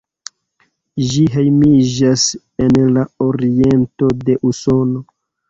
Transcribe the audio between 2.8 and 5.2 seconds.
la oriento de Usono.